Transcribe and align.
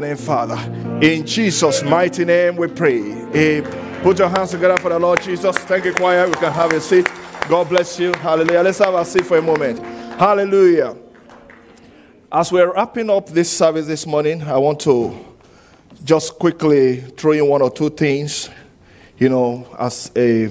Name, 0.00 0.16
Father. 0.16 0.56
In 1.00 1.26
Jesus' 1.26 1.82
mighty 1.82 2.24
name 2.24 2.56
we 2.56 2.66
pray. 2.66 3.12
Eh, 3.32 4.00
Put 4.02 4.18
your 4.18 4.30
hands 4.30 4.50
together 4.50 4.78
for 4.78 4.88
the 4.88 4.98
Lord 4.98 5.20
Jesus. 5.20 5.54
Thank 5.58 5.84
you, 5.84 5.92
choir. 5.92 6.26
We 6.26 6.32
can 6.32 6.50
have 6.52 6.72
a 6.72 6.80
seat. 6.80 7.06
God 7.50 7.68
bless 7.68 7.98
you. 7.98 8.14
Hallelujah. 8.14 8.62
Let's 8.62 8.78
have 8.78 8.94
a 8.94 9.04
seat 9.04 9.26
for 9.26 9.36
a 9.36 9.42
moment. 9.42 9.78
Hallelujah. 10.18 10.96
As 12.32 12.50
we're 12.50 12.72
wrapping 12.72 13.10
up 13.10 13.28
this 13.28 13.54
service 13.54 13.86
this 13.86 14.06
morning, 14.06 14.42
I 14.42 14.56
want 14.56 14.80
to 14.80 15.14
just 16.02 16.38
quickly 16.38 17.02
throw 17.02 17.32
in 17.32 17.46
one 17.46 17.60
or 17.60 17.70
two 17.70 17.90
things, 17.90 18.48
you 19.18 19.28
know, 19.28 19.68
as 19.78 20.10
a 20.16 20.48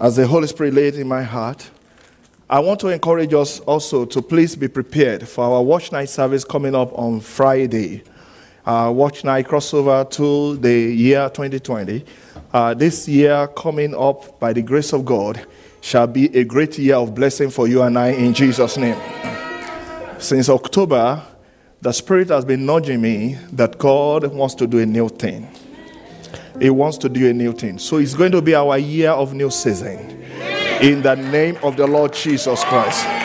as 0.00 0.14
the 0.14 0.26
Holy 0.26 0.46
Spirit 0.46 0.74
laid 0.74 0.94
in 0.94 1.08
my 1.08 1.24
heart. 1.24 1.68
I 2.48 2.60
want 2.60 2.78
to 2.80 2.88
encourage 2.88 3.34
us 3.34 3.58
also 3.58 4.04
to 4.04 4.22
please 4.22 4.54
be 4.54 4.68
prepared 4.68 5.26
for 5.26 5.42
our 5.44 5.62
watch 5.62 5.90
night 5.90 6.10
service 6.10 6.44
coming 6.44 6.76
up 6.76 6.96
on 6.96 7.18
Friday 7.18 8.04
uh, 8.66 8.92
Watch 8.94 9.24
Night 9.24 9.46
crossover 9.46 10.08
to 10.10 10.56
the 10.56 10.72
year 10.72 11.30
2020. 11.30 12.04
Uh, 12.52 12.74
this 12.74 13.08
year 13.08 13.48
coming 13.56 13.94
up 13.94 14.40
by 14.40 14.52
the 14.52 14.62
grace 14.62 14.92
of 14.92 15.04
God 15.04 15.46
shall 15.80 16.06
be 16.06 16.36
a 16.36 16.44
great 16.44 16.76
year 16.78 16.96
of 16.96 17.14
blessing 17.14 17.48
for 17.48 17.68
you 17.68 17.82
and 17.82 17.96
I 17.98 18.08
in 18.08 18.34
Jesus' 18.34 18.76
name. 18.76 19.00
Since 20.18 20.48
October, 20.48 21.22
the 21.80 21.92
Spirit 21.92 22.28
has 22.30 22.44
been 22.44 22.66
nudging 22.66 23.00
me 23.00 23.38
that 23.52 23.78
God 23.78 24.26
wants 24.32 24.54
to 24.56 24.66
do 24.66 24.80
a 24.80 24.86
new 24.86 25.08
thing. 25.08 25.48
He 26.60 26.70
wants 26.70 26.98
to 26.98 27.08
do 27.08 27.28
a 27.28 27.32
new 27.32 27.52
thing. 27.52 27.78
So 27.78 27.98
it's 27.98 28.14
going 28.14 28.32
to 28.32 28.42
be 28.42 28.54
our 28.54 28.78
year 28.78 29.10
of 29.10 29.34
new 29.34 29.50
season. 29.50 30.24
In 30.80 31.02
the 31.02 31.14
name 31.14 31.58
of 31.62 31.76
the 31.76 31.86
Lord 31.86 32.14
Jesus 32.14 32.64
Christ. 32.64 33.15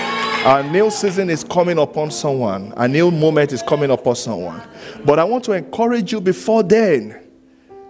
A 0.43 0.63
new 0.63 0.89
season 0.89 1.29
is 1.29 1.43
coming 1.43 1.77
upon 1.77 2.09
someone. 2.09 2.73
A 2.75 2.87
new 2.87 3.11
moment 3.11 3.53
is 3.53 3.61
coming 3.61 3.91
upon 3.91 4.15
someone. 4.15 4.59
But 5.05 5.19
I 5.19 5.23
want 5.23 5.43
to 5.43 5.51
encourage 5.51 6.11
you 6.11 6.19
before 6.19 6.63
then. 6.63 7.29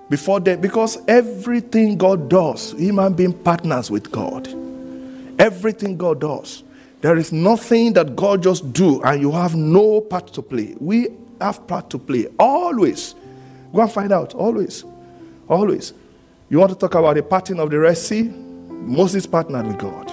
Before 0.09 0.41
then, 0.41 0.59
because 0.59 0.97
everything 1.07 1.97
God 1.97 2.29
does, 2.29 2.73
human 2.73 3.13
being 3.13 3.31
partners 3.31 3.89
with 3.89 4.11
God. 4.11 4.49
Everything 5.39 5.95
God 5.95 6.19
does. 6.19 6.63
There 6.99 7.15
is 7.15 7.31
nothing 7.31 7.93
that 7.93 8.17
God 8.17 8.43
just 8.43 8.73
do 8.73 9.01
and 9.01 9.21
you 9.21 9.31
have 9.31 9.55
no 9.55 10.01
part 10.01 10.27
to 10.33 10.41
play. 10.41 10.75
We 10.77 11.07
have 11.39 11.65
part 11.67 11.89
to 11.91 11.97
play. 11.97 12.27
Always. 12.37 13.15
Go 13.73 13.79
and 13.79 13.91
find 13.91 14.11
out. 14.11 14.35
Always. 14.35 14.83
Always. 15.47 15.93
You 16.49 16.59
want 16.59 16.73
to 16.73 16.77
talk 16.77 16.95
about 16.95 17.15
the 17.15 17.23
parting 17.23 17.61
of 17.61 17.69
the 17.69 17.79
Red 17.79 17.97
Sea? 17.97 18.23
Moses 18.23 19.25
partnered 19.25 19.67
with 19.67 19.77
God. 19.79 20.10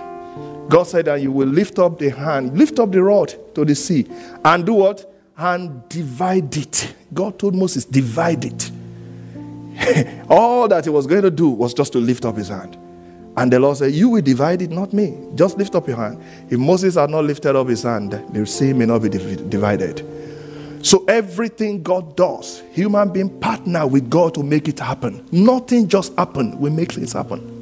God 0.68 0.84
said 0.84 1.06
that 1.06 1.20
you 1.22 1.32
will 1.32 1.48
lift 1.48 1.78
up 1.78 1.98
the 1.98 2.10
hand, 2.10 2.56
lift 2.58 2.78
up 2.78 2.92
the 2.92 3.02
rod 3.02 3.34
to 3.54 3.64
the 3.64 3.74
sea, 3.74 4.06
and 4.44 4.66
do 4.66 4.74
what? 4.74 5.10
And 5.36 5.88
divide 5.88 6.56
it. 6.56 6.94
God 7.14 7.38
told 7.38 7.54
Moses, 7.54 7.84
divide 7.84 8.44
it. 8.44 8.70
All 10.28 10.68
that 10.68 10.84
he 10.84 10.90
was 10.90 11.06
going 11.06 11.22
to 11.22 11.30
do 11.30 11.48
was 11.48 11.72
just 11.72 11.92
to 11.92 11.98
lift 11.98 12.24
up 12.24 12.36
his 12.36 12.48
hand. 12.48 12.76
And 13.36 13.52
the 13.52 13.60
Lord 13.60 13.76
said, 13.76 13.92
You 13.92 14.08
will 14.08 14.20
divide 14.20 14.62
it, 14.62 14.70
not 14.70 14.92
me. 14.92 15.16
Just 15.36 15.56
lift 15.56 15.76
up 15.76 15.86
your 15.86 15.96
hand. 15.96 16.20
If 16.50 16.58
Moses 16.58 16.96
had 16.96 17.10
not 17.10 17.24
lifted 17.24 17.54
up 17.54 17.68
his 17.68 17.84
hand, 17.84 18.10
the 18.10 18.44
sea 18.44 18.72
may 18.72 18.84
not 18.84 18.98
be 19.00 19.08
divided. 19.08 20.04
So 20.82 21.04
everything 21.06 21.82
God 21.82 22.16
does, 22.16 22.62
human 22.72 23.12
being 23.12 23.30
partner 23.40 23.86
with 23.86 24.10
God 24.10 24.34
to 24.34 24.42
make 24.42 24.68
it 24.68 24.80
happen. 24.80 25.26
Nothing 25.30 25.88
just 25.88 26.16
happen. 26.16 26.58
We 26.58 26.70
make 26.70 26.92
things 26.92 27.12
happen. 27.12 27.54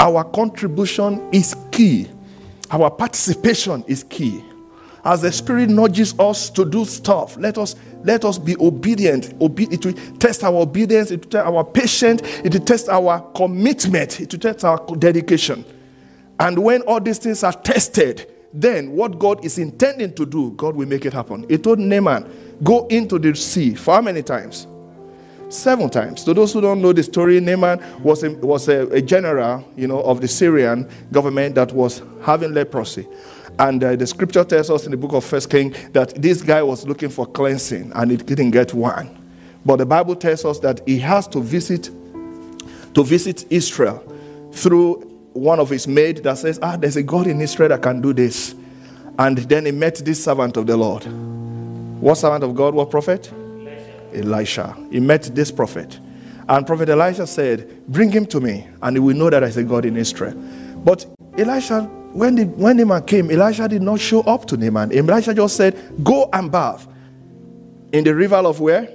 Our 0.00 0.24
contribution 0.24 1.28
is 1.32 1.56
key. 1.78 2.08
Our 2.72 2.90
participation 2.90 3.84
is 3.86 4.02
key. 4.02 4.42
As 5.04 5.22
the 5.22 5.30
Spirit 5.30 5.70
nudges 5.70 6.12
us 6.18 6.50
to 6.50 6.64
do 6.64 6.84
stuff, 6.84 7.36
let 7.36 7.56
us 7.56 7.76
let 8.02 8.24
us 8.24 8.36
be 8.36 8.56
obedient. 8.58 9.32
Obe- 9.40 9.72
it 9.72 9.86
will 9.86 9.94
test 10.18 10.42
our 10.42 10.56
obedience, 10.56 11.12
it 11.12 11.20
will 11.20 11.30
test 11.30 11.46
our 11.46 11.64
patience, 11.64 12.22
it 12.44 12.52
will 12.52 12.64
test 12.64 12.88
our 12.88 13.20
commitment, 13.32 14.20
it 14.20 14.32
will 14.32 14.40
test 14.40 14.64
our 14.64 14.84
dedication. 14.96 15.64
And 16.40 16.58
when 16.58 16.82
all 16.82 17.00
these 17.00 17.18
things 17.18 17.44
are 17.44 17.52
tested, 17.52 18.28
then 18.52 18.90
what 18.92 19.20
God 19.20 19.44
is 19.44 19.58
intending 19.58 20.14
to 20.14 20.26
do, 20.26 20.50
God 20.52 20.74
will 20.74 20.88
make 20.88 21.06
it 21.06 21.12
happen. 21.12 21.46
He 21.48 21.58
told 21.58 21.78
Naaman, 21.78 22.58
go 22.64 22.86
into 22.88 23.20
the 23.20 23.36
sea. 23.36 23.76
For 23.76 23.94
how 23.94 24.00
many 24.02 24.22
times? 24.22 24.66
Seven 25.48 25.88
times. 25.90 26.24
To 26.24 26.34
those 26.34 26.52
who 26.52 26.60
don't 26.60 26.82
know 26.82 26.92
the 26.92 27.02
story, 27.02 27.40
Naaman 27.40 27.82
was 28.02 28.22
a, 28.22 28.30
was 28.30 28.68
a, 28.68 28.86
a 28.88 29.00
general, 29.00 29.66
you 29.76 29.86
know, 29.86 30.00
of 30.02 30.20
the 30.20 30.28
Syrian 30.28 30.88
government 31.12 31.54
that 31.54 31.72
was 31.72 32.02
having 32.22 32.52
leprosy. 32.52 33.06
And 33.58 33.82
uh, 33.82 33.96
the 33.96 34.06
scripture 34.06 34.44
tells 34.44 34.70
us 34.70 34.84
in 34.84 34.92
the 34.92 34.96
book 34.96 35.12
of 35.12 35.24
First 35.24 35.50
King 35.50 35.74
that 35.92 36.14
this 36.20 36.42
guy 36.42 36.62
was 36.62 36.86
looking 36.86 37.08
for 37.08 37.26
cleansing 37.26 37.92
and 37.94 38.10
he 38.10 38.16
didn't 38.16 38.52
get 38.52 38.72
one. 38.72 39.14
But 39.64 39.76
the 39.76 39.86
Bible 39.86 40.14
tells 40.14 40.44
us 40.44 40.60
that 40.60 40.80
he 40.86 40.98
has 41.00 41.26
to 41.28 41.40
visit 41.40 41.90
to 42.94 43.04
visit 43.04 43.44
Israel 43.50 44.02
through 44.52 45.00
one 45.34 45.60
of 45.60 45.70
his 45.70 45.86
maids 45.86 46.22
that 46.22 46.38
says, 46.38 46.58
Ah, 46.62 46.76
there's 46.76 46.96
a 46.96 47.02
God 47.02 47.26
in 47.26 47.40
Israel 47.40 47.68
that 47.68 47.82
can 47.82 48.00
do 48.00 48.12
this. 48.12 48.54
And 49.18 49.38
then 49.38 49.66
he 49.66 49.72
met 49.72 49.96
this 49.96 50.22
servant 50.24 50.56
of 50.56 50.66
the 50.66 50.76
Lord. 50.76 51.04
What 52.00 52.14
servant 52.16 52.44
of 52.44 52.54
God? 52.54 52.74
What 52.74 52.90
prophet? 52.90 53.30
Elisha. 54.14 54.76
He 54.90 55.00
met 55.00 55.22
this 55.34 55.50
prophet. 55.50 55.98
And 56.48 56.66
Prophet 56.66 56.88
Elisha 56.88 57.26
said, 57.26 57.86
Bring 57.88 58.10
him 58.10 58.24
to 58.26 58.40
me, 58.40 58.66
and 58.80 58.96
he 58.96 59.00
will 59.00 59.16
know 59.16 59.28
that 59.28 59.44
I 59.44 59.48
a 59.48 59.62
God 59.62 59.84
in 59.84 59.96
Israel. 59.96 60.34
But 60.84 61.04
Elisha, 61.36 61.82
when, 62.12 62.36
the, 62.36 62.44
when 62.44 62.78
Naaman 62.78 63.04
came, 63.04 63.30
Elisha 63.30 63.68
did 63.68 63.82
not 63.82 64.00
show 64.00 64.20
up 64.22 64.46
to 64.46 64.56
Naaman. 64.56 64.96
Elisha 64.96 65.34
just 65.34 65.56
said, 65.56 65.76
Go 66.02 66.28
and 66.32 66.50
bath. 66.50 66.88
In 67.92 68.04
the 68.04 68.14
river 68.14 68.36
of 68.36 68.60
where? 68.60 68.88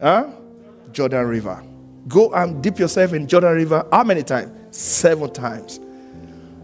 Huh? 0.00 0.30
Jordan 0.92 1.26
River. 1.26 1.62
Go 2.08 2.32
and 2.34 2.62
dip 2.62 2.78
yourself 2.78 3.12
in 3.12 3.26
Jordan 3.26 3.54
River. 3.54 3.86
How 3.90 4.04
many 4.04 4.22
times? 4.22 4.76
Seven 4.76 5.32
times. 5.32 5.78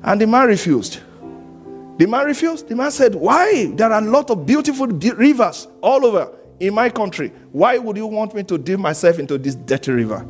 And 0.02 0.20
the 0.20 0.26
man 0.26 0.48
refused. 0.48 1.00
The 1.98 2.06
man 2.06 2.26
refused. 2.26 2.68
The 2.68 2.74
man 2.74 2.90
said, 2.90 3.14
Why? 3.14 3.66
There 3.74 3.92
are 3.92 4.02
a 4.02 4.04
lot 4.04 4.30
of 4.30 4.44
beautiful 4.44 4.86
rivers 4.86 5.68
all 5.80 6.04
over 6.04 6.32
in 6.60 6.74
my 6.74 6.90
country. 6.90 7.32
Why 7.52 7.78
would 7.78 7.96
you 7.96 8.06
want 8.06 8.34
me 8.34 8.42
to 8.44 8.58
dip 8.58 8.78
myself 8.78 9.18
into 9.18 9.38
this 9.38 9.54
dirty 9.54 9.92
river? 9.92 10.24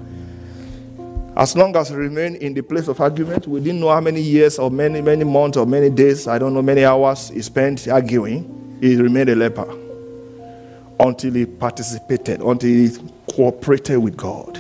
As 1.37 1.57
long 1.57 1.77
as 1.77 1.93
I 1.93 1.95
remain 1.95 2.37
in 2.37 2.55
the 2.55 2.63
place 2.63 2.89
of 2.89 3.01
argument, 3.01 3.47
we 3.47 3.61
didn't 3.61 3.81
know 3.81 3.91
how 3.91 4.01
many 4.01 4.21
years 4.21 4.59
or 4.59 4.71
many, 4.71 5.01
many 5.01 5.25
months 5.25 5.57
or 5.57 5.67
many 5.67 5.91
days, 5.91 6.27
I 6.27 6.39
don't 6.39 6.55
know, 6.55 6.63
many 6.63 6.85
hours 6.85 7.29
he 7.29 7.43
spent 7.43 7.87
arguing, 7.89 8.79
he 8.81 8.97
remained 8.97 9.31
a 9.31 9.37
leper 9.37 9.69
until 10.99 11.33
he 11.33 11.47
participated, 11.47 12.41
until 12.41 12.69
he 12.69 12.91
cooperated 13.33 13.99
with 13.99 14.17
God. 14.17 14.57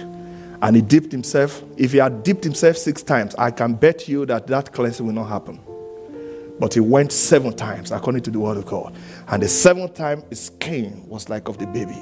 And 0.62 0.76
he 0.76 0.82
dipped 0.82 1.10
himself. 1.10 1.62
If 1.76 1.92
he 1.92 1.98
had 1.98 2.22
dipped 2.22 2.44
himself 2.44 2.76
six 2.76 3.02
times, 3.02 3.34
I 3.36 3.50
can 3.50 3.74
bet 3.74 4.08
you 4.08 4.26
that 4.26 4.46
that 4.46 4.72
cleansing 4.72 5.04
will 5.04 5.12
not 5.12 5.28
happen. 5.28 5.58
But 6.58 6.74
he 6.74 6.80
went 6.80 7.12
seven 7.12 7.54
times 7.56 7.90
according 7.90 8.22
to 8.22 8.30
the 8.30 8.38
word 8.38 8.58
of 8.58 8.66
God. 8.66 8.94
And 9.30 9.42
the 9.42 9.48
seventh 9.48 9.94
time 9.94 10.24
his 10.28 10.46
skin 10.46 11.04
was 11.06 11.28
like 11.28 11.48
of 11.48 11.58
the 11.58 11.66
baby. 11.66 12.00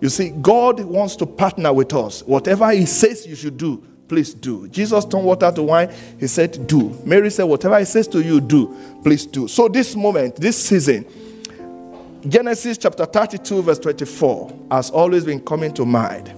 You 0.00 0.08
see, 0.08 0.30
God 0.30 0.80
wants 0.80 1.14
to 1.16 1.26
partner 1.26 1.72
with 1.72 1.94
us. 1.94 2.22
Whatever 2.24 2.70
he 2.72 2.84
says 2.86 3.24
you 3.24 3.36
should 3.36 3.56
do, 3.56 3.82
please 4.08 4.34
do. 4.34 4.66
Jesus 4.68 5.04
turned 5.04 5.24
water 5.24 5.52
to 5.52 5.62
wine. 5.62 5.94
He 6.18 6.26
said, 6.26 6.66
do. 6.66 6.90
Mary 7.04 7.30
said, 7.30 7.44
whatever 7.44 7.78
he 7.78 7.84
says 7.84 8.08
to 8.08 8.20
you, 8.20 8.40
do. 8.40 8.76
Please 9.04 9.24
do. 9.24 9.46
So 9.46 9.68
this 9.68 9.94
moment, 9.94 10.36
this 10.36 10.60
season, 10.62 11.06
Genesis 12.28 12.76
chapter 12.76 13.06
32, 13.06 13.62
verse 13.62 13.78
24, 13.78 14.66
has 14.72 14.90
always 14.90 15.24
been 15.24 15.40
coming 15.40 15.72
to 15.74 15.84
mind 15.84 16.34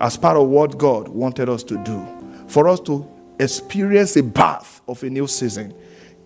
as 0.00 0.16
part 0.16 0.38
of 0.38 0.48
what 0.48 0.78
God 0.78 1.08
wanted 1.08 1.50
us 1.50 1.62
to 1.64 1.76
do. 1.84 2.02
For 2.48 2.66
us 2.68 2.80
to 2.80 3.06
experience 3.38 4.16
a 4.16 4.22
birth 4.22 4.80
of 4.88 5.02
a 5.02 5.10
new 5.10 5.26
season. 5.26 5.74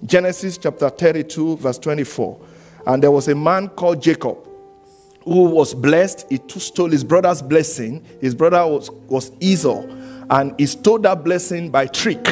Genesis 0.05 0.59
chapter 0.59 0.89
32, 0.91 1.57
verse 1.57 1.79
24. 1.79 2.41
And 2.87 3.03
there 3.03 3.11
was 3.11 3.29
a 3.29 3.35
man 3.35 3.69
called 3.69 4.03
Jacob 4.03 4.39
who 5.25 5.45
was 5.45 5.75
blessed. 5.75 6.27
He 6.31 6.41
stole 6.49 6.91
his 6.91 7.05
brother's 7.05 7.43
blessing. 7.43 8.05
His 8.21 8.35
brother 8.35 8.67
was, 8.67 8.91
was 9.09 9.31
Esau, 9.41 9.83
and 10.31 10.55
he 10.59 10.67
stole 10.67 10.99
that 11.01 11.23
blessing 11.23 11.71
by 11.71 11.87
trick. 11.87 12.27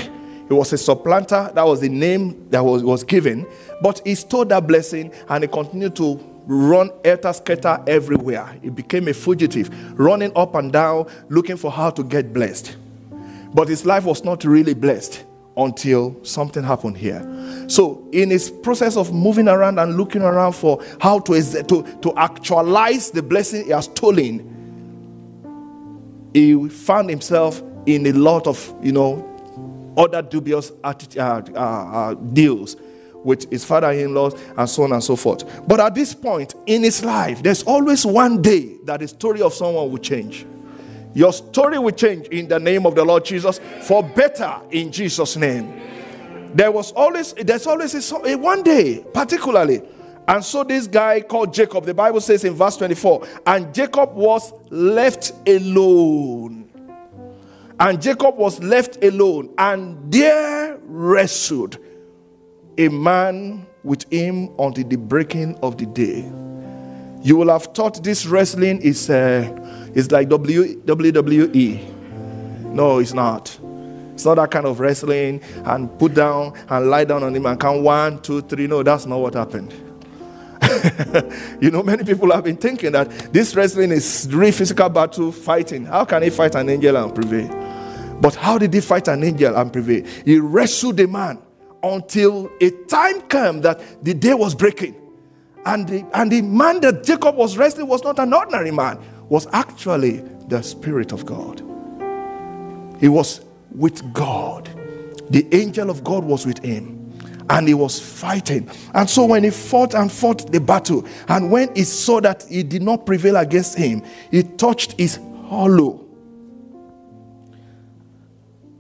He 0.49 0.55
was 0.55 0.73
a 0.73 0.79
supplanter. 0.79 1.51
That 1.55 1.67
was 1.67 1.81
the 1.81 1.89
name 1.89 2.49
that 2.51 2.65
was, 2.65 2.83
was 2.85 3.05
given. 3.05 3.47
But 3.83 4.01
he 4.05 4.15
stole 4.15 4.45
that 4.47 4.67
blessing 4.67 5.13
and 5.29 5.43
he 5.43 5.49
continued 5.49 5.97
to 5.97 6.21
run 6.47 6.91
elter 7.03 7.35
skelter 7.35 7.83
everywhere. 7.89 8.57
He 8.63 8.71
became 8.71 9.09
a 9.09 9.13
fugitive, 9.13 9.99
running 9.99 10.31
up 10.37 10.55
and 10.55 10.73
down, 10.73 11.11
looking 11.29 11.57
for 11.57 11.73
how 11.73 11.91
to 11.91 12.05
get 12.05 12.33
blessed. 12.33 12.77
But 13.53 13.69
his 13.69 13.85
life 13.85 14.05
was 14.05 14.23
not 14.23 14.45
really 14.45 14.75
blessed 14.75 15.25
until 15.57 16.23
something 16.25 16.63
happened 16.63 16.97
here. 16.97 17.23
So, 17.69 18.07
in 18.13 18.31
his 18.31 18.51
process 18.51 18.97
of 18.97 19.13
moving 19.13 19.49
around 19.49 19.79
and 19.79 19.97
looking 19.97 20.23
around 20.23 20.53
for 20.53 20.83
how 21.01 21.21
to, 21.21 21.43
to, 21.43 21.99
to 22.03 22.15
actualize 22.17 23.11
the 23.11 23.23
blessing 23.23 23.65
he 23.65 23.71
has 23.71 23.87
stolen, 23.87 24.53
he 26.35 26.69
found 26.69 27.09
himself 27.09 27.63
in 27.87 28.07
a 28.07 28.13
lot 28.13 28.47
of, 28.47 28.75
you 28.83 28.93
know, 28.93 29.33
other 29.97 30.21
dubious 30.21 30.73
uh, 30.85 30.93
uh, 31.17 31.21
uh, 31.21 32.15
deals 32.15 32.77
with 33.25 33.51
his 33.51 33.65
father 33.65 33.91
in 33.91 34.15
law 34.15 34.31
and 34.57 34.69
so 34.69 34.85
on 34.85 34.93
and 34.93 35.03
so 35.03 35.17
forth. 35.17 35.67
But 35.67 35.81
at 35.81 35.95
this 35.95 36.15
point 36.15 36.55
in 36.67 36.83
his 36.83 37.03
life, 37.05 37.43
there's 37.43 37.63
always 37.63 38.05
one 38.05 38.43
day 38.43 38.77
that 38.85 39.01
the 39.01 39.09
story 39.09 39.43
of 39.43 39.55
someone 39.55 39.91
will 39.91 39.99
change. 39.99 40.47
Your 41.17 41.33
story 41.33 41.79
will 41.79 41.93
change 41.93 42.27
in 42.27 42.47
the 42.47 42.61
name 42.61 42.85
of 42.85 42.95
the 42.95 43.03
Lord 43.03 43.25
Jesus 43.25 43.59
for 43.81 44.03
better 44.03 44.61
in 44.71 44.93
Jesus' 44.93 45.35
name. 45.35 45.81
There 46.53 46.71
was 46.71 46.93
always, 46.93 47.33
there's 47.33 47.67
always 47.67 48.13
a, 48.13 48.37
one 48.37 48.63
day, 48.63 49.03
particularly. 49.15 49.81
And 50.29 50.45
so 50.45 50.63
this 50.63 50.87
guy 50.87 51.23
called 51.23 51.55
Jacob, 51.55 51.87
the 51.87 51.95
Bible 51.95 52.21
says 52.21 52.45
in 52.45 52.53
verse 52.53 52.77
24, 52.77 53.27
and 53.47 53.75
Jacob 53.75 54.13
was 54.13 54.53
left 54.69 55.33
alone. 55.49 56.71
And 57.81 58.03
Jacob 58.03 58.37
was 58.37 58.63
left 58.63 59.03
alone, 59.03 59.55
and 59.57 60.13
there 60.13 60.79
wrestled 60.83 61.79
a 62.77 62.89
man 62.91 63.67
with 63.83 64.05
him 64.13 64.51
until 64.59 64.87
the 64.87 64.97
breaking 64.97 65.57
of 65.63 65.79
the 65.79 65.87
day. 65.87 66.31
You 67.23 67.37
will 67.37 67.49
have 67.49 67.65
thought 67.75 68.05
this 68.05 68.27
wrestling 68.27 68.83
is 68.83 69.09
uh, 69.09 69.66
it's 69.97 70.11
like 70.11 70.29
WWE. 70.29 71.95
No, 72.75 72.99
it's 72.99 73.15
not. 73.15 73.59
It's 74.13 74.27
not 74.27 74.35
that 74.35 74.51
kind 74.51 74.67
of 74.67 74.79
wrestling 74.79 75.41
and 75.65 75.99
put 75.99 76.13
down 76.13 76.53
and 76.69 76.91
lie 76.91 77.05
down 77.05 77.23
on 77.23 77.35
him 77.35 77.47
and 77.47 77.59
count 77.59 77.83
one, 77.83 78.21
two, 78.21 78.43
three. 78.43 78.67
No, 78.67 78.83
that's 78.83 79.07
not 79.07 79.17
what 79.19 79.33
happened. 79.33 79.73
you 81.63 81.71
know, 81.71 81.83
many 81.83 82.05
people 82.05 82.31
have 82.31 82.45
been 82.45 82.59
thinking 82.59 82.93
that 82.93 83.09
this 83.33 83.55
wrestling 83.57 83.91
is 83.91 84.29
real 84.31 84.53
physical 84.53 84.91
battle 84.91 85.33
fighting. 85.33 85.87
How 85.87 86.05
can 86.05 86.23
he 86.23 86.29
fight 86.29 86.55
an 86.57 86.69
angel 86.69 86.95
and 86.95 87.15
prevail? 87.15 87.49
But 88.21 88.35
how 88.35 88.59
did 88.59 88.75
he 88.75 88.83
fight 88.83 89.09
an 89.09 89.25
angel 89.25 89.57
and 89.57 89.73
prevail? 89.73 90.05
He 90.27 90.39
wrestled 90.39 91.01
a 91.01 91.07
man 91.07 91.39
until 91.83 92.51
a 92.61 92.69
time 92.87 93.23
came 93.23 93.63
that 93.63 93.81
the 94.05 94.13
day 94.13 94.35
was 94.35 94.55
breaking. 94.55 94.95
And 95.65 95.89
the, 95.89 96.07
and 96.13 96.31
the 96.31 96.43
man 96.43 96.81
that 96.83 97.03
Jacob 97.03 97.35
was 97.35 97.57
wrestling 97.57 97.89
was 97.89 98.05
not 98.05 98.19
an 98.19 98.35
ordinary 98.35 98.71
man 98.71 98.99
was 99.29 99.47
actually 99.53 100.23
the 100.49 100.63
Spirit 100.63 101.13
of 101.13 101.27
God. 101.27 101.61
He 103.01 103.09
was 103.09 103.41
with 103.71 104.13
God. 104.13 104.69
The 105.31 105.47
angel 105.55 105.91
of 105.91 106.05
God 106.05 106.25
was 106.25 106.47
with 106.47 106.59
him. 106.59 106.95
And 107.49 107.69
he 107.69 107.75
was 107.75 108.01
fighting. 108.01 108.69
And 108.93 109.09
so 109.09 109.25
when 109.25 109.45
he 109.45 109.51
fought 109.51 109.95
and 109.95 110.11
fought 110.11 110.51
the 110.51 110.61
battle, 110.61 111.07
and 111.29 111.51
when 111.51 111.73
he 111.77 111.85
saw 111.85 112.21
that 112.21 112.45
he 112.49 112.65
did 112.65 112.83
not 112.83 113.07
prevail 113.07 113.37
against 113.37 113.79
him, 113.79 114.03
he 114.33 114.43
touched 114.43 114.93
his 114.99 115.21
hollow 115.49 116.05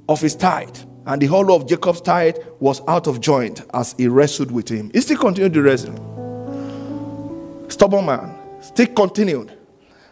of 0.08 0.20
his 0.20 0.34
thigh. 0.34 0.66
And 1.06 1.22
the 1.22 1.26
hollow 1.26 1.54
of 1.54 1.68
Jacob's 1.68 2.00
thigh 2.00 2.34
was 2.58 2.82
out 2.88 3.06
of 3.06 3.20
joint 3.20 3.62
as 3.72 3.94
he 3.96 4.08
wrestled 4.08 4.50
with 4.50 4.68
him. 4.68 4.90
He 4.92 5.00
still 5.00 5.18
continued 5.18 5.52
to 5.54 5.62
wrestle. 5.62 5.94
Stubborn 7.68 8.06
man. 8.06 8.34
Still 8.60 8.88
continued. 8.88 9.55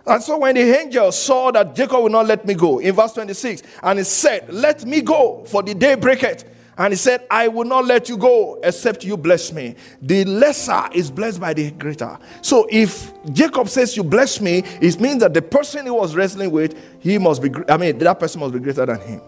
And 0.06 0.23
so 0.23 0.39
when 0.39 0.55
the 0.55 0.61
angel 0.61 1.11
saw 1.12 1.51
that 1.53 1.75
Jacob 1.75 2.03
would 2.03 2.12
not 2.12 2.27
let 2.27 2.45
me 2.45 2.55
go, 2.55 2.79
in 2.79 2.95
verse 2.95 3.12
26, 3.15 3.62
and 3.83 3.99
he 3.99 4.05
said, 4.05 4.53
Let 4.53 4.85
me 4.85 5.01
go, 5.01 5.45
for 5.47 5.62
the 5.62 5.75
day 5.75 5.95
breaketh. 5.95 6.45
And 6.77 6.93
he 6.93 6.97
said, 6.97 7.25
I 7.31 7.49
will 7.49 7.65
not 7.65 7.87
let 7.87 8.09
you 8.09 8.17
go 8.17 8.61
except 8.62 9.05
you 9.05 9.17
bless 9.17 9.53
me. 9.53 9.77
The 10.03 10.25
lesser 10.25 10.89
is 10.93 11.11
blessed 11.11 11.41
by 11.41 11.55
the 11.55 11.71
greater. 11.71 12.19
So 12.43 12.67
if 12.69 13.12
Jacob 13.33 13.69
says, 13.69 13.97
You 13.97 14.05
bless 14.05 14.41
me, 14.41 14.59
it 14.81 15.01
means 15.01 15.21
that 15.21 15.33
the 15.33 15.43
person 15.43 15.87
he 15.87 15.91
was 15.91 16.15
wrestling 16.15 16.50
with, 16.50 16.77
he 17.00 17.17
must 17.17 17.41
be, 17.41 17.50
I 17.69 17.79
mean, 17.79 17.97
that 17.99 18.21
person 18.21 18.41
must 18.41 18.53
be 18.53 18.61
greater 18.61 18.85
than 18.85 19.00
him. 19.00 19.23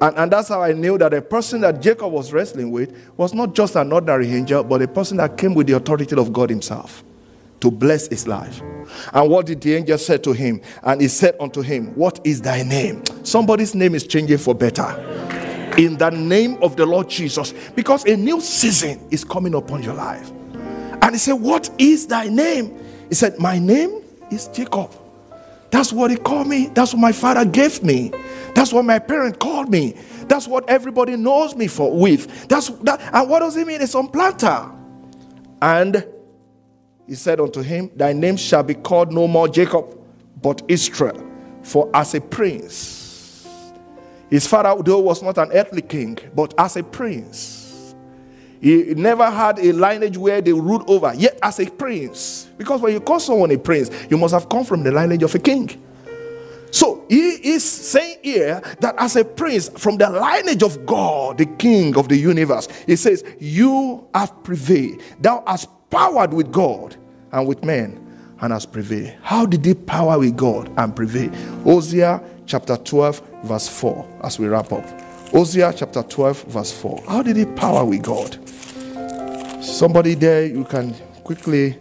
And, 0.00 0.16
and 0.16 0.32
that's 0.32 0.48
how 0.48 0.62
I 0.62 0.72
knew 0.72 0.98
that 0.98 1.12
the 1.12 1.22
person 1.22 1.60
that 1.60 1.80
Jacob 1.80 2.12
was 2.12 2.32
wrestling 2.32 2.70
with 2.70 2.94
was 3.16 3.32
not 3.32 3.54
just 3.54 3.76
an 3.76 3.92
ordinary 3.92 4.32
angel, 4.32 4.64
but 4.64 4.82
a 4.82 4.88
person 4.88 5.16
that 5.18 5.38
came 5.38 5.54
with 5.54 5.68
the 5.68 5.74
authority 5.74 6.16
of 6.16 6.32
God 6.32 6.50
Himself 6.50 7.04
to 7.66 7.70
bless 7.72 8.06
his 8.06 8.28
life. 8.28 8.62
And 9.12 9.28
what 9.28 9.46
did 9.46 9.60
the 9.60 9.74
angel 9.74 9.98
say 9.98 10.18
to 10.18 10.32
him? 10.32 10.60
And 10.84 11.00
he 11.00 11.08
said 11.08 11.34
unto 11.40 11.62
him, 11.62 11.88
What 11.96 12.20
is 12.24 12.40
thy 12.40 12.62
name? 12.62 13.02
Somebody's 13.24 13.74
name 13.74 13.96
is 13.96 14.06
changing 14.06 14.38
for 14.38 14.54
better. 14.54 14.84
In 15.76 15.98
the 15.98 16.10
name 16.10 16.62
of 16.62 16.76
the 16.76 16.86
Lord 16.86 17.10
Jesus, 17.10 17.52
because 17.74 18.04
a 18.04 18.16
new 18.16 18.40
season 18.40 19.04
is 19.10 19.24
coming 19.24 19.54
upon 19.54 19.82
your 19.82 19.94
life. 19.94 20.30
And 21.02 21.10
he 21.10 21.18
said, 21.18 21.34
What 21.34 21.68
is 21.76 22.06
thy 22.06 22.28
name? 22.28 22.78
He 23.08 23.16
said, 23.16 23.38
My 23.40 23.58
name 23.58 24.02
is 24.30 24.46
Jacob. 24.48 24.92
That's 25.70 25.92
what 25.92 26.12
he 26.12 26.16
called 26.16 26.46
me. 26.46 26.66
That's 26.68 26.94
what 26.94 27.00
my 27.00 27.12
father 27.12 27.44
gave 27.44 27.82
me. 27.82 28.12
That's 28.54 28.72
what 28.72 28.84
my 28.84 29.00
parent 29.00 29.40
called 29.40 29.68
me. 29.68 29.96
That's 30.28 30.46
what 30.46 30.70
everybody 30.70 31.16
knows 31.16 31.56
me 31.56 31.66
for 31.66 31.92
with. 31.92 32.48
That's 32.48 32.68
that. 32.68 33.00
And 33.12 33.28
what 33.28 33.40
does 33.40 33.56
it 33.56 33.66
mean? 33.66 33.82
It's 33.82 33.96
on 33.96 34.06
planter. 34.06 34.70
And 35.60 36.06
he 37.06 37.14
said 37.14 37.40
unto 37.40 37.62
him, 37.62 37.90
Thy 37.94 38.12
name 38.12 38.36
shall 38.36 38.62
be 38.62 38.74
called 38.74 39.12
no 39.12 39.28
more 39.28 39.48
Jacob, 39.48 39.98
but 40.42 40.62
Israel, 40.68 41.24
for 41.62 41.88
as 41.94 42.14
a 42.14 42.20
prince. 42.20 43.46
His 44.28 44.46
father, 44.46 44.82
though, 44.82 44.98
was 44.98 45.22
not 45.22 45.38
an 45.38 45.52
earthly 45.52 45.82
king, 45.82 46.18
but 46.34 46.52
as 46.58 46.76
a 46.76 46.82
prince. 46.82 47.94
He 48.60 48.94
never 48.96 49.30
had 49.30 49.58
a 49.60 49.72
lineage 49.72 50.16
where 50.16 50.40
they 50.40 50.52
ruled 50.52 50.88
over, 50.90 51.14
yet 51.14 51.38
as 51.42 51.60
a 51.60 51.70
prince. 51.70 52.48
Because 52.58 52.80
when 52.80 52.92
you 52.92 53.00
call 53.00 53.20
someone 53.20 53.50
a 53.52 53.58
prince, 53.58 53.90
you 54.10 54.18
must 54.18 54.34
have 54.34 54.48
come 54.48 54.64
from 54.64 54.82
the 54.82 54.90
lineage 54.90 55.22
of 55.22 55.34
a 55.34 55.38
king. 55.38 55.82
So 56.72 57.04
he 57.08 57.54
is 57.54 57.64
saying 57.64 58.18
here 58.22 58.60
that 58.80 58.96
as 58.98 59.14
a 59.14 59.24
prince 59.24 59.68
from 59.68 59.96
the 59.96 60.10
lineage 60.10 60.62
of 60.62 60.84
God, 60.84 61.38
the 61.38 61.46
king 61.46 61.96
of 61.96 62.08
the 62.08 62.16
universe, 62.16 62.68
he 62.86 62.96
says, 62.96 63.22
You 63.38 64.08
have 64.12 64.42
prevailed. 64.42 65.00
Thou 65.20 65.44
hast 65.46 65.68
powered 65.90 66.32
with 66.32 66.52
God 66.52 66.96
and 67.32 67.46
with 67.46 67.64
men 67.64 68.02
and 68.40 68.52
has 68.52 68.66
prevailed. 68.66 69.14
How 69.22 69.46
did 69.46 69.64
he 69.64 69.74
power 69.74 70.18
with 70.18 70.36
God 70.36 70.70
and 70.76 70.94
prevail? 70.94 71.30
Hosea 71.62 72.22
chapter 72.46 72.76
12, 72.76 73.22
verse 73.44 73.68
4, 73.68 74.20
as 74.24 74.38
we 74.38 74.46
wrap 74.46 74.72
up. 74.72 74.84
Hosea 75.30 75.72
chapter 75.74 76.02
12, 76.02 76.44
verse 76.44 76.72
4. 76.72 77.04
How 77.08 77.22
did 77.22 77.36
he 77.36 77.46
power 77.46 77.84
with 77.84 78.02
God? 78.02 78.38
Somebody 79.64 80.14
there, 80.14 80.46
you 80.46 80.64
can 80.64 80.94
quickly 81.24 81.78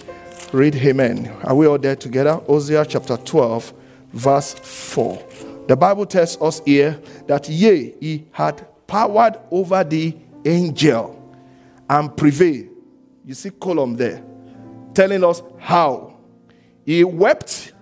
read 0.51 0.75
Amen. 0.75 1.27
Are 1.43 1.55
we 1.55 1.67
all 1.67 1.77
there 1.77 1.95
together? 1.95 2.33
Hosea 2.33 2.85
chapter 2.85 3.17
12, 3.17 3.73
verse 4.13 4.53
4. 4.53 5.23
The 5.67 5.75
Bible 5.75 6.05
tells 6.05 6.41
us 6.41 6.61
here 6.65 6.99
that, 7.27 7.49
yea, 7.49 7.95
he 7.99 8.25
had 8.31 8.65
powered 8.87 9.37
over 9.51 9.83
the 9.83 10.15
angel 10.45 11.21
and 11.89 12.15
prevailed 12.15 12.74
you 13.25 13.33
see 13.33 13.49
column 13.49 13.95
there 13.95 14.23
telling 14.93 15.23
us 15.23 15.41
how. 15.59 16.17
He 16.85 17.03
wept 17.03 17.73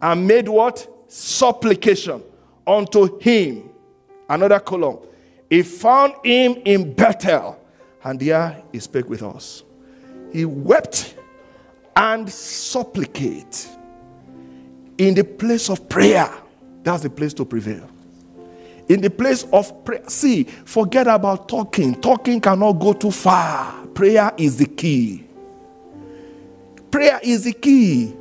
and 0.00 0.26
made 0.26 0.48
what? 0.48 0.86
Supplication 1.06 2.22
unto 2.66 3.18
him. 3.20 3.70
Another 4.28 4.58
column. 4.58 4.98
He 5.48 5.62
found 5.62 6.14
him 6.24 6.56
in 6.64 6.94
Bethel, 6.94 7.60
and 8.02 8.18
there 8.18 8.62
he 8.72 8.80
spake 8.80 9.08
with 9.08 9.22
us. 9.22 9.62
He 10.32 10.44
wept 10.44 11.14
and 11.94 12.28
supplicate 12.30 13.68
in 14.98 15.14
the 15.14 15.22
place 15.22 15.68
of 15.68 15.88
prayer. 15.88 16.32
That's 16.82 17.02
the 17.02 17.10
place 17.10 17.34
to 17.34 17.44
prevail. 17.44 17.88
In 18.88 19.00
the 19.00 19.10
place 19.10 19.44
of 19.52 19.84
prayer. 19.84 20.02
See, 20.08 20.44
forget 20.44 21.06
about 21.06 21.48
talking. 21.48 22.00
Talking 22.00 22.40
cannot 22.40 22.74
go 22.74 22.92
too 22.92 23.10
far. 23.10 23.86
Prayer 23.88 24.32
is 24.36 24.56
the 24.58 24.66
key. 24.66 25.26
Prayer 26.90 27.18
is 27.22 27.44
the 27.44 27.52
key. 27.52 28.14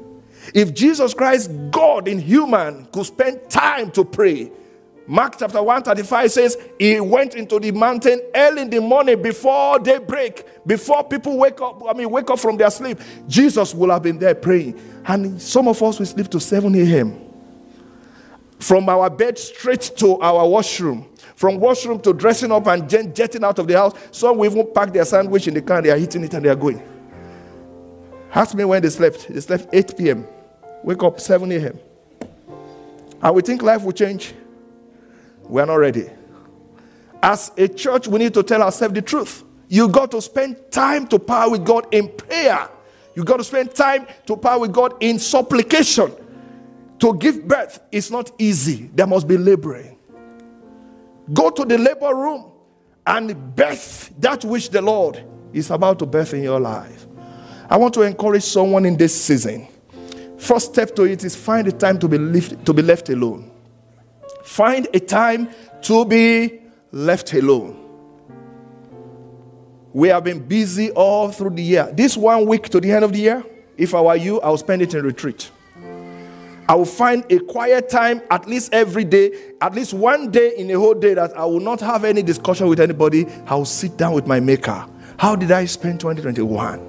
If 0.54 0.74
Jesus 0.74 1.14
Christ, 1.14 1.52
God 1.72 2.08
in 2.08 2.20
human, 2.20 2.86
could 2.88 3.06
spend 3.06 3.50
time 3.50 3.92
to 3.92 4.04
pray, 4.04 4.52
Mark 5.06 5.36
chapter 5.38 5.62
135 5.62 6.32
says 6.32 6.58
he 6.80 7.00
went 7.00 7.36
into 7.36 7.60
the 7.60 7.72
mountain 7.72 8.22
early 8.34 8.62
in 8.62 8.70
the 8.70 8.80
morning 8.80 9.22
before 9.22 9.78
daybreak, 9.80 10.46
before 10.66 11.04
people 11.04 11.38
wake 11.38 11.60
up, 11.60 11.84
I 11.88 11.94
mean, 11.94 12.10
wake 12.10 12.30
up 12.30 12.40
from 12.40 12.56
their 12.56 12.72
sleep. 12.72 13.00
Jesus 13.28 13.76
will 13.76 13.92
have 13.92 14.04
been 14.04 14.18
there 14.18 14.36
praying. 14.36 14.80
And 15.06 15.42
some 15.42 15.68
of 15.68 15.84
us 15.84 16.00
will 16.00 16.06
sleep 16.06 16.30
to 16.30 16.40
7 16.40 16.74
a.m. 16.76 17.33
From 18.64 18.88
our 18.88 19.10
bed 19.10 19.38
straight 19.38 19.92
to 19.98 20.22
our 20.22 20.48
washroom. 20.48 21.06
From 21.36 21.60
washroom 21.60 22.00
to 22.00 22.14
dressing 22.14 22.50
up 22.50 22.66
and 22.68 22.88
jetting 22.88 23.44
out 23.44 23.60
of 23.60 23.68
the 23.68 23.74
house. 23.74 23.94
Some 24.12 24.38
will 24.38 24.50
even 24.50 24.66
pack 24.74 24.94
their 24.94 25.04
sandwich 25.04 25.50
in 25.50 25.54
the 25.54 25.62
car, 25.62 25.82
they 25.82 25.90
are 25.90 25.98
eating 25.98 26.24
it 26.24 26.34
and 26.34 26.46
they 26.46 26.50
are 26.50 26.56
going. 26.56 26.82
Ask 28.34 28.56
me 28.56 28.64
when 28.64 28.82
they 28.82 28.90
slept. 28.90 29.28
They 29.28 29.42
slept 29.42 29.68
8 29.74 29.98
p.m. 29.98 30.26
Wake 30.82 31.04
up 31.04 31.20
7 31.20 31.52
a.m. 31.52 31.78
And 33.22 33.36
we 33.36 33.42
think 33.42 33.62
life 33.62 33.84
will 33.84 33.92
change. 33.92 34.34
We 35.44 35.62
are 35.62 35.66
not 35.66 35.76
ready. 35.76 36.10
As 37.22 37.52
a 37.58 37.68
church, 37.68 38.08
we 38.08 38.20
need 38.20 38.34
to 38.34 38.44
tell 38.44 38.64
ourselves 38.64 38.94
the 38.94 39.02
truth. 39.02 39.44
You 39.68 39.90
got 39.90 40.10
to 40.12 40.22
spend 40.22 40.72
time 40.72 41.08
to 41.08 41.20
power 41.20 41.52
with 41.52 41.66
God 41.66 41.94
in 41.94 42.08
prayer. 42.08 42.70
You 43.14 43.26
got 43.26 43.38
to 43.38 43.44
spend 43.44 43.76
time 43.76 44.08
to 44.26 44.38
power 44.38 44.60
with 44.60 44.72
God 44.72 44.96
in 45.02 45.20
supplication. 45.20 46.14
To 47.04 47.14
give 47.14 47.46
birth 47.46 47.82
is 47.92 48.10
not 48.10 48.32
easy. 48.38 48.90
There 48.96 49.06
must 49.06 49.28
be 49.28 49.36
laboring. 49.38 49.98
Go 51.34 51.50
to 51.50 51.66
the 51.66 51.78
labor 51.78 52.16
room 52.16 52.50
and 53.06 53.54
birth 53.54 54.14
that 54.20 54.46
which 54.46 54.70
the 54.70 54.82
Lord 54.82 55.22
is 55.52 55.70
about 55.70 56.00
to 56.00 56.06
birth 56.06 56.34
in 56.34 56.44
your 56.44 56.62
life. 56.62 57.06
I 57.70 57.76
want 57.76 57.94
to 57.96 58.04
encourage 58.04 58.44
someone 58.44 58.86
in 58.86 58.96
this 58.96 59.22
season. 59.22 59.68
First 60.38 60.72
step 60.72 60.96
to 60.96 61.04
it 61.04 61.26
is 61.26 61.36
find 61.36 61.68
a 61.68 61.74
time 61.74 62.00
to 62.00 62.08
be 62.08 62.18
left, 62.18 62.66
to 62.66 62.74
be 62.74 62.82
left 62.82 63.10
alone. 63.10 63.52
Find 64.46 64.88
a 64.94 65.00
time 65.02 65.50
to 65.82 66.06
be 66.06 66.62
left 66.94 67.34
alone. 67.34 67.84
We 69.92 70.08
have 70.08 70.24
been 70.24 70.40
busy 70.40 70.90
all 70.92 71.34
through 71.34 71.50
the 71.50 71.64
year. 71.64 71.92
This 71.92 72.16
one 72.16 72.46
week 72.46 72.70
to 72.70 72.80
the 72.80 72.94
end 72.94 73.04
of 73.04 73.12
the 73.12 73.20
year, 73.20 73.44
if 73.78 73.94
I 73.94 74.00
were 74.00 74.16
you, 74.16 74.40
I 74.40 74.52
would 74.52 74.60
spend 74.62 74.82
it 74.82 74.94
in 74.94 75.04
retreat. 75.04 75.52
I 76.68 76.76
will 76.76 76.86
find 76.86 77.30
a 77.30 77.40
quiet 77.40 77.90
time 77.90 78.22
at 78.32 78.48
least 78.48 78.74
every 78.74 79.04
day, 79.04 79.54
at 79.62 79.76
least 79.76 79.94
one 79.94 80.32
day 80.32 80.54
in 80.58 80.72
a 80.72 80.76
whole 80.76 80.94
day 80.94 81.14
that 81.14 81.36
I 81.38 81.46
will 81.46 81.60
not 81.60 81.82
have 81.82 82.06
any 82.06 82.22
discussion 82.22 82.68
with 82.68 82.80
anybody. 82.80 83.26
I 83.48 83.56
will 83.56 83.66
sit 83.66 83.98
down 83.98 84.14
with 84.14 84.28
my 84.28 84.40
maker. 84.40 84.86
How 85.18 85.36
did 85.36 85.52
I 85.52 85.66
spend 85.66 86.00
2021? 86.00 86.80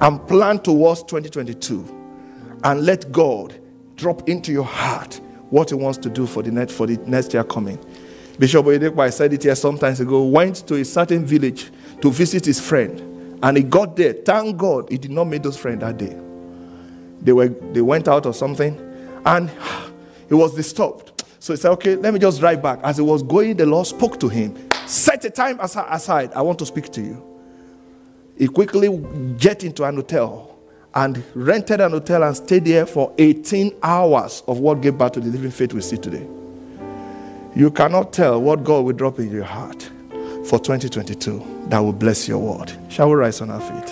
And 0.00 0.26
plan 0.26 0.58
towards 0.58 1.02
2022. 1.04 2.58
And 2.64 2.84
let 2.84 3.12
God 3.12 3.60
drop 3.96 4.28
into 4.28 4.52
your 4.52 4.64
heart 4.64 5.20
what 5.50 5.70
He 5.70 5.76
wants 5.76 5.98
to 5.98 6.10
do 6.10 6.26
for 6.26 6.42
the 6.42 6.50
next, 6.50 6.72
for 6.72 6.86
the 6.86 6.96
next 7.08 7.32
year 7.32 7.44
coming. 7.44 7.78
Bishop 8.38 8.66
Oyedepo, 8.66 9.12
said 9.12 9.32
it 9.32 9.44
here 9.44 9.54
some 9.54 9.78
times 9.78 10.00
ago, 10.00 10.24
went 10.24 10.66
to 10.66 10.74
a 10.74 10.84
certain 10.84 11.24
village 11.24 11.70
to 12.00 12.10
visit 12.10 12.44
his 12.44 12.60
friend. 12.60 13.38
And 13.44 13.56
he 13.56 13.62
got 13.62 13.94
there. 13.94 14.12
Thank 14.12 14.56
God 14.56 14.90
he 14.90 14.98
did 14.98 15.12
not 15.12 15.24
meet 15.24 15.44
those 15.44 15.56
friends 15.56 15.80
that 15.82 15.98
day. 15.98 16.18
They, 17.20 17.32
were, 17.32 17.48
they 17.48 17.80
went 17.80 18.08
out 18.08 18.26
or 18.26 18.34
something 18.34 18.83
and 19.24 19.50
he 20.28 20.34
was 20.34 20.54
disturbed. 20.54 21.24
So 21.38 21.52
he 21.52 21.58
said, 21.58 21.72
Okay, 21.72 21.96
let 21.96 22.14
me 22.14 22.20
just 22.20 22.40
drive 22.40 22.62
back. 22.62 22.80
As 22.82 22.96
he 22.96 23.02
was 23.02 23.22
going, 23.22 23.56
the 23.56 23.66
Lord 23.66 23.86
spoke 23.86 24.18
to 24.20 24.28
him. 24.28 24.56
Set 24.86 25.24
a 25.24 25.30
time 25.30 25.58
aside. 25.60 26.32
I 26.32 26.42
want 26.42 26.58
to 26.60 26.66
speak 26.66 26.90
to 26.92 27.00
you. 27.02 27.22
He 28.38 28.48
quickly 28.48 28.88
get 29.38 29.62
into 29.62 29.84
an 29.84 29.96
hotel 29.96 30.58
and 30.94 31.22
rented 31.34 31.80
an 31.80 31.92
hotel 31.92 32.22
and 32.22 32.36
stayed 32.36 32.64
there 32.64 32.86
for 32.86 33.12
18 33.18 33.76
hours 33.82 34.42
of 34.46 34.60
what 34.60 34.80
gave 34.80 34.96
birth 34.96 35.12
to 35.12 35.20
the 35.20 35.28
living 35.28 35.50
faith 35.50 35.72
we 35.72 35.80
see 35.80 35.96
today. 35.96 36.26
You 37.54 37.70
cannot 37.70 38.12
tell 38.12 38.40
what 38.40 38.64
God 38.64 38.84
will 38.84 38.92
drop 38.92 39.18
in 39.18 39.30
your 39.30 39.44
heart 39.44 39.82
for 40.46 40.58
2022 40.58 41.66
that 41.68 41.78
will 41.78 41.92
bless 41.92 42.26
your 42.26 42.38
world. 42.38 42.76
Shall 42.88 43.08
we 43.08 43.16
rise 43.16 43.40
on 43.40 43.50
our 43.50 43.60
feet? 43.60 43.90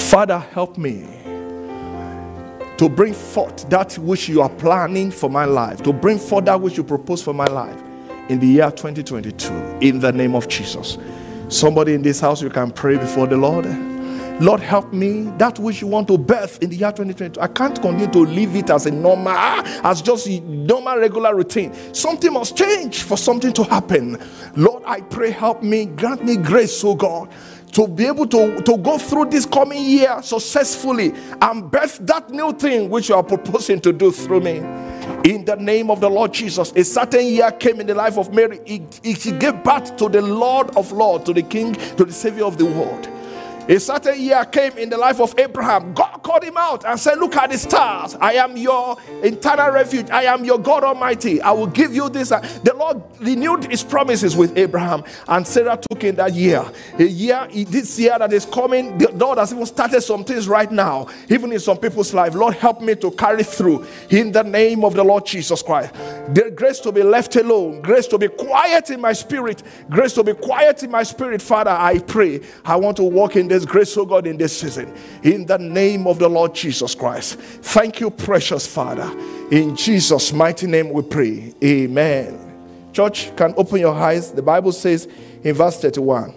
Father, 0.00 0.38
help 0.38 0.78
me 0.78 1.15
to 2.78 2.88
bring 2.88 3.14
forth 3.14 3.68
that 3.70 3.96
which 3.98 4.28
you 4.28 4.42
are 4.42 4.50
planning 4.50 5.10
for 5.10 5.30
my 5.30 5.44
life, 5.44 5.82
to 5.82 5.92
bring 5.92 6.18
forth 6.18 6.44
that 6.44 6.60
which 6.60 6.76
you 6.76 6.84
propose 6.84 7.22
for 7.22 7.32
my 7.32 7.46
life 7.46 7.82
in 8.28 8.38
the 8.38 8.46
year 8.46 8.70
2022, 8.70 9.52
in 9.80 10.00
the 10.00 10.12
name 10.12 10.34
of 10.34 10.48
Jesus. 10.48 10.98
Somebody 11.48 11.94
in 11.94 12.02
this 12.02 12.20
house, 12.20 12.42
you 12.42 12.50
can 12.50 12.70
pray 12.70 12.96
before 12.96 13.26
the 13.26 13.36
Lord. 13.36 13.66
Lord, 14.40 14.60
help 14.60 14.92
me. 14.92 15.22
That 15.38 15.58
which 15.58 15.80
you 15.80 15.86
want 15.86 16.08
to 16.08 16.18
birth 16.18 16.62
in 16.62 16.68
the 16.68 16.76
year 16.76 16.90
2022. 16.90 17.40
I 17.40 17.46
can't 17.46 17.80
continue 17.80 18.12
to 18.12 18.18
live 18.18 18.54
it 18.54 18.68
as 18.68 18.84
a 18.84 18.90
normal, 18.90 19.32
as 19.32 20.02
just 20.02 20.28
normal, 20.28 20.98
regular 20.98 21.34
routine. 21.34 21.72
Something 21.94 22.34
must 22.34 22.56
change 22.56 23.02
for 23.02 23.16
something 23.16 23.52
to 23.54 23.64
happen. 23.64 24.18
Lord, 24.54 24.82
I 24.84 25.00
pray, 25.00 25.30
help 25.30 25.62
me. 25.62 25.86
Grant 25.86 26.24
me 26.24 26.36
grace, 26.36 26.84
oh 26.84 26.94
God 26.94 27.32
to 27.76 27.86
be 27.86 28.06
able 28.06 28.26
to, 28.26 28.62
to 28.62 28.78
go 28.78 28.96
through 28.96 29.26
this 29.26 29.44
coming 29.44 29.84
year 29.84 30.22
successfully 30.22 31.12
and 31.42 31.70
birth 31.70 31.98
that 32.00 32.30
new 32.30 32.50
thing 32.54 32.88
which 32.88 33.10
you 33.10 33.14
are 33.14 33.22
proposing 33.22 33.78
to 33.78 33.92
do 33.92 34.10
through 34.10 34.40
me. 34.40 34.56
In 35.30 35.44
the 35.44 35.56
name 35.56 35.90
of 35.90 36.00
the 36.00 36.08
Lord 36.08 36.32
Jesus, 36.32 36.72
a 36.74 36.82
certain 36.82 37.26
year 37.26 37.52
came 37.52 37.78
in 37.78 37.86
the 37.86 37.94
life 37.94 38.16
of 38.16 38.32
Mary. 38.32 38.60
She 39.04 39.30
gave 39.32 39.62
birth 39.62 39.94
to 39.98 40.08
the 40.08 40.22
Lord 40.22 40.74
of 40.74 40.90
Lords, 40.90 41.24
to 41.24 41.34
the 41.34 41.42
King, 41.42 41.74
to 41.74 42.06
the 42.06 42.12
Savior 42.14 42.46
of 42.46 42.56
the 42.56 42.64
world. 42.64 43.10
A 43.68 43.80
certain 43.80 44.20
year 44.20 44.44
came 44.44 44.78
in 44.78 44.88
the 44.88 44.96
life 44.96 45.20
of 45.20 45.36
Abraham. 45.38 45.92
God 45.92 46.22
called 46.22 46.44
him 46.44 46.56
out 46.56 46.84
and 46.84 46.98
said, 47.00 47.18
Look 47.18 47.34
at 47.34 47.50
the 47.50 47.58
stars. 47.58 48.14
I 48.20 48.34
am 48.34 48.56
your 48.56 48.96
eternal 49.24 49.70
refuge. 49.70 50.08
I 50.10 50.24
am 50.24 50.44
your 50.44 50.58
God 50.58 50.84
Almighty. 50.84 51.40
I 51.40 51.50
will 51.50 51.66
give 51.66 51.92
you 51.92 52.08
this. 52.08 52.30
Uh, 52.30 52.38
the 52.62 52.74
Lord 52.74 53.02
renewed 53.18 53.64
his 53.64 53.82
promises 53.82 54.36
with 54.36 54.56
Abraham. 54.56 55.02
And 55.26 55.44
Sarah 55.44 55.78
took 55.90 56.04
in 56.04 56.14
that 56.16 56.34
year. 56.34 56.64
A 56.98 57.04
year, 57.04 57.48
this 57.50 57.98
year 57.98 58.16
that 58.18 58.32
is 58.32 58.46
coming, 58.46 58.98
the 58.98 59.10
Lord 59.12 59.38
has 59.38 59.52
even 59.52 59.66
started 59.66 60.00
some 60.00 60.22
things 60.22 60.46
right 60.46 60.70
now, 60.70 61.08
even 61.28 61.52
in 61.52 61.58
some 61.58 61.78
people's 61.78 62.14
life. 62.14 62.34
Lord, 62.36 62.54
help 62.54 62.80
me 62.80 62.94
to 62.96 63.10
carry 63.10 63.42
through 63.42 63.84
in 64.10 64.30
the 64.30 64.44
name 64.44 64.84
of 64.84 64.94
the 64.94 65.02
Lord 65.02 65.26
Jesus 65.26 65.60
Christ. 65.60 65.92
The 66.34 66.52
grace 66.54 66.78
to 66.80 66.92
be 66.92 67.02
left 67.02 67.34
alone, 67.34 67.82
grace 67.82 68.06
to 68.08 68.18
be 68.18 68.28
quiet 68.28 68.90
in 68.90 69.00
my 69.00 69.12
spirit, 69.12 69.64
grace 69.90 70.12
to 70.12 70.22
be 70.22 70.34
quiet 70.34 70.84
in 70.84 70.90
my 70.92 71.02
spirit, 71.02 71.42
Father. 71.42 71.72
I 71.72 71.98
pray. 71.98 72.40
I 72.64 72.76
want 72.76 72.96
to 72.98 73.02
walk 73.02 73.34
in 73.34 73.48
the 73.48 73.55
this 73.56 73.64
grace, 73.64 73.96
oh 73.96 74.04
God, 74.04 74.26
in 74.26 74.36
this 74.36 74.60
season. 74.60 74.94
In 75.22 75.46
the 75.46 75.56
name 75.56 76.06
of 76.06 76.18
the 76.18 76.28
Lord 76.28 76.54
Jesus 76.54 76.94
Christ. 76.94 77.38
Thank 77.38 78.00
you, 78.00 78.10
precious 78.10 78.66
Father. 78.66 79.10
In 79.50 79.74
Jesus' 79.74 80.32
mighty 80.32 80.66
name 80.66 80.90
we 80.90 81.02
pray. 81.02 81.54
Amen. 81.64 82.90
Church, 82.92 83.34
can 83.34 83.54
open 83.56 83.80
your 83.80 83.94
eyes. 83.94 84.30
The 84.30 84.42
Bible 84.42 84.72
says 84.72 85.08
in 85.42 85.54
verse 85.54 85.80
31 85.80 86.34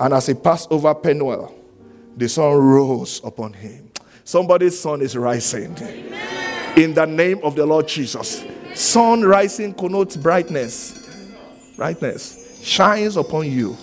And 0.00 0.14
as 0.14 0.26
he 0.26 0.34
passed 0.34 0.72
over 0.72 0.94
Penuel, 0.94 1.54
the 2.16 2.28
sun 2.30 2.54
rose 2.54 3.20
upon 3.22 3.52
him. 3.52 3.90
Somebody's 4.24 4.78
sun 4.78 5.02
is 5.02 5.16
rising. 5.16 5.76
Amen. 5.76 6.78
In 6.78 6.94
the 6.94 7.04
name 7.04 7.40
of 7.42 7.56
the 7.56 7.66
Lord 7.66 7.88
Jesus. 7.88 8.42
Sun 8.74 9.22
rising 9.22 9.74
connotes 9.74 10.16
brightness. 10.16 11.28
Brightness 11.76 12.58
shines 12.62 13.18
upon 13.18 13.50
you 13.50 13.76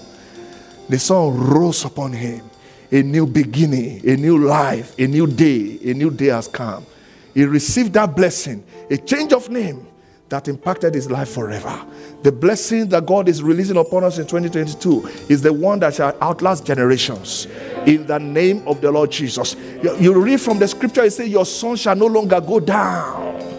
the 0.89 0.99
sun 0.99 1.37
rose 1.37 1.85
upon 1.85 2.13
him. 2.13 2.49
A 2.91 3.01
new 3.01 3.25
beginning, 3.25 4.07
a 4.07 4.15
new 4.15 4.37
life, 4.37 4.97
a 4.99 5.07
new 5.07 5.25
day, 5.25 5.79
a 5.83 5.93
new 5.93 6.11
day 6.11 6.27
has 6.27 6.47
come. 6.47 6.85
He 7.33 7.43
received 7.45 7.93
that 7.93 8.15
blessing, 8.15 8.63
a 8.89 8.97
change 8.97 9.33
of 9.33 9.49
name 9.49 9.87
that 10.29 10.47
impacted 10.47 10.93
his 10.93 11.09
life 11.09 11.29
forever. 11.29 11.85
The 12.21 12.31
blessing 12.31 12.89
that 12.89 13.05
God 13.05 13.27
is 13.27 13.41
releasing 13.41 13.77
upon 13.77 14.03
us 14.03 14.17
in 14.17 14.27
2022 14.27 15.07
is 15.29 15.41
the 15.41 15.51
one 15.51 15.79
that 15.79 15.95
shall 15.95 16.15
outlast 16.21 16.65
generations. 16.65 17.47
In 17.85 18.05
the 18.05 18.19
name 18.19 18.67
of 18.67 18.81
the 18.81 18.91
Lord 18.91 19.11
Jesus. 19.11 19.55
You, 19.81 20.19
read 20.19 20.39
from 20.39 20.59
the 20.59 20.67
scripture, 20.67 21.03
it 21.03 21.11
says, 21.11 21.29
Your 21.29 21.45
sun 21.45 21.75
shall 21.75 21.95
no 21.95 22.07
longer 22.07 22.39
go 22.39 22.59
down 22.59 23.52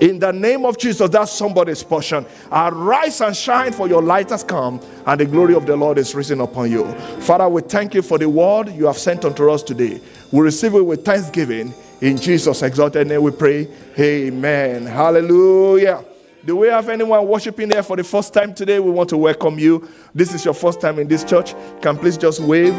in 0.00 0.18
the 0.18 0.32
name 0.32 0.64
of 0.64 0.78
Jesus, 0.78 1.08
that's 1.10 1.32
somebody's 1.32 1.82
portion. 1.82 2.26
Arise 2.50 3.20
and 3.20 3.36
shine, 3.36 3.72
for 3.72 3.88
your 3.88 4.02
light 4.02 4.30
has 4.30 4.44
come, 4.44 4.80
and 5.06 5.20
the 5.20 5.26
glory 5.26 5.54
of 5.54 5.66
the 5.66 5.76
Lord 5.76 5.98
is 5.98 6.14
risen 6.14 6.40
upon 6.40 6.70
you. 6.70 6.84
Father, 7.20 7.48
we 7.48 7.62
thank 7.62 7.94
you 7.94 8.02
for 8.02 8.18
the 8.18 8.28
word 8.28 8.68
you 8.70 8.86
have 8.86 8.98
sent 8.98 9.24
unto 9.24 9.50
us 9.50 9.62
today. 9.62 10.00
We 10.32 10.40
receive 10.40 10.74
it 10.74 10.82
with 10.82 11.04
thanksgiving. 11.04 11.72
In 12.00 12.16
Jesus' 12.16 12.62
exalted 12.62 13.06
name 13.06 13.22
we 13.22 13.30
pray. 13.30 13.68
Amen. 13.98 14.84
Hallelujah. 14.84 16.04
Do 16.44 16.56
we 16.56 16.68
have 16.68 16.90
anyone 16.90 17.26
worshiping 17.26 17.70
here 17.70 17.82
for 17.82 17.96
the 17.96 18.04
first 18.04 18.34
time 18.34 18.52
today? 18.52 18.78
We 18.78 18.90
want 18.90 19.08
to 19.10 19.16
welcome 19.16 19.58
you. 19.58 19.88
This 20.14 20.34
is 20.34 20.44
your 20.44 20.52
first 20.52 20.80
time 20.80 20.98
in 20.98 21.08
this 21.08 21.24
church. 21.24 21.54
Can 21.80 21.96
please 21.96 22.18
just 22.18 22.40
wave? 22.40 22.78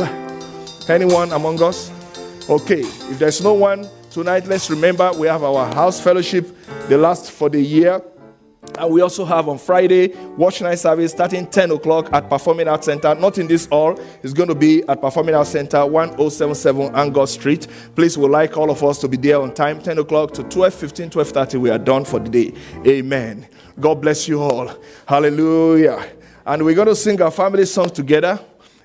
Anyone 0.88 1.32
among 1.32 1.64
us? 1.64 1.90
Okay. 2.48 2.82
If 2.82 3.18
there's 3.18 3.42
no 3.42 3.54
one, 3.54 3.90
Tonight, 4.16 4.48
let's 4.48 4.70
remember 4.70 5.12
we 5.12 5.28
have 5.28 5.44
our 5.44 5.66
house 5.74 6.00
fellowship, 6.00 6.48
the 6.88 6.98
last 6.98 7.32
for 7.32 7.50
the 7.50 7.60
year. 7.60 8.02
And 8.80 8.90
we 8.94 9.02
also 9.02 9.26
have 9.26 9.50
on 9.50 9.58
Friday, 9.58 10.16
watch 10.38 10.62
night 10.62 10.80
service 10.80 11.12
starting 11.12 11.46
10 11.46 11.72
o'clock 11.72 12.08
at 12.14 12.30
Performing 12.30 12.70
Arts 12.70 12.86
Center. 12.86 13.14
Not 13.14 13.40
in 13.40 13.48
this 13.48 13.66
hall, 13.66 14.00
it's 14.24 14.32
going 14.32 14.48
to 14.48 14.56
be 14.56 14.84
at 14.88 15.02
Performing 15.02 15.36
Arts 15.36 15.50
Center, 15.50 15.86
1077 15.86 16.96
Angus 16.96 17.34
Street. 17.34 17.68
Please, 17.94 18.18
we'd 18.18 18.30
like 18.30 18.56
all 18.56 18.72
of 18.72 18.82
us 18.86 19.00
to 19.00 19.10
be 19.10 19.18
there 19.18 19.42
on 19.42 19.54
time, 19.54 19.82
10 19.82 19.98
o'clock 19.98 20.32
to 20.36 20.44
12 20.44 20.74
15, 20.74 21.10
12 21.10 21.30
30. 21.32 21.58
We 21.58 21.70
are 21.70 21.78
done 21.78 22.06
for 22.06 22.22
the 22.22 22.30
day. 22.30 22.58
Amen. 22.88 23.46
God 23.82 23.96
bless 23.96 24.30
you 24.30 24.42
all. 24.42 24.72
Hallelujah. 25.06 26.08
And 26.46 26.64
we're 26.64 26.76
going 26.76 26.88
to 26.88 26.96
sing 26.96 27.22
our 27.22 27.32
family 27.32 27.66
song 27.66 27.90
together 27.90 28.40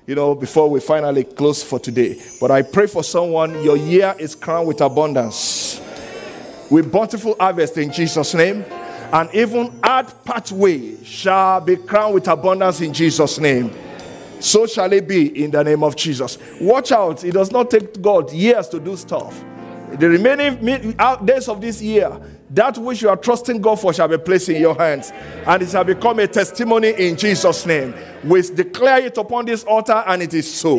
you 0.07 0.15
know, 0.15 0.35
before 0.35 0.69
we 0.69 0.79
finally 0.79 1.23
close 1.23 1.63
for 1.63 1.79
today. 1.79 2.21
But 2.39 2.51
I 2.51 2.61
pray 2.63 2.87
for 2.87 3.03
someone, 3.03 3.63
your 3.63 3.77
year 3.77 4.15
is 4.19 4.35
crowned 4.35 4.67
with 4.67 4.81
abundance, 4.81 5.79
with 6.69 6.91
bountiful 6.91 7.35
harvest 7.39 7.77
in 7.77 7.91
Jesus' 7.91 8.33
name. 8.33 8.65
And 9.13 9.29
even 9.33 9.77
hard 9.83 10.07
pathway 10.23 11.03
shall 11.03 11.59
be 11.61 11.75
crowned 11.75 12.13
with 12.13 12.27
abundance 12.27 12.81
in 12.81 12.93
Jesus' 12.93 13.39
name. 13.39 13.73
So 14.39 14.65
shall 14.65 14.91
it 14.91 15.07
be 15.07 15.43
in 15.43 15.51
the 15.51 15.63
name 15.63 15.83
of 15.83 15.95
Jesus. 15.95 16.37
Watch 16.59 16.91
out, 16.91 17.23
it 17.23 17.33
does 17.33 17.51
not 17.51 17.69
take 17.69 18.01
God 18.01 18.31
years 18.31 18.67
to 18.69 18.79
do 18.79 18.95
stuff. 18.95 19.43
The 19.99 20.09
remaining 20.09 20.95
days 21.25 21.47
of 21.49 21.61
this 21.61 21.81
year, 21.81 22.19
that 22.53 22.77
which 22.77 23.01
you 23.01 23.09
are 23.09 23.17
trusting 23.17 23.61
God 23.61 23.79
for 23.79 23.93
shall 23.93 24.07
be 24.07 24.17
placed 24.17 24.49
in 24.49 24.61
your 24.61 24.75
hands, 24.75 25.11
and 25.11 25.63
it 25.63 25.69
shall 25.69 25.83
become 25.83 26.19
a 26.19 26.27
testimony 26.27 26.89
in 26.89 27.15
Jesus' 27.15 27.65
name. 27.65 27.93
We 28.23 28.41
declare 28.41 29.05
it 29.05 29.17
upon 29.17 29.45
this 29.45 29.63
altar, 29.63 30.03
and 30.05 30.21
it 30.21 30.33
is 30.33 30.51
so. 30.51 30.77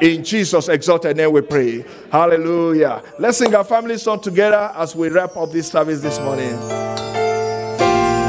In 0.00 0.22
Jesus' 0.22 0.68
exalted 0.68 1.16
name 1.16 1.32
we 1.32 1.40
pray. 1.40 1.82
Hallelujah. 2.12 3.02
Let's 3.18 3.38
sing 3.38 3.54
our 3.54 3.64
family 3.64 3.96
song 3.96 4.20
together 4.20 4.70
as 4.74 4.94
we 4.94 5.08
wrap 5.08 5.36
up 5.38 5.52
this 5.52 5.68
service 5.68 6.02
this 6.02 6.18
morning. 6.18 6.54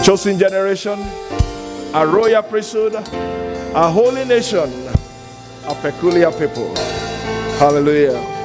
Chosen 0.01 0.39
generation, 0.39 0.97
a 1.93 2.07
royal 2.07 2.41
priesthood, 2.43 2.93
a 2.95 3.91
holy 3.91 4.23
nation, 4.23 4.71
a 5.65 5.75
peculiar 5.81 6.31
people. 6.31 6.73
Hallelujah. 7.57 8.36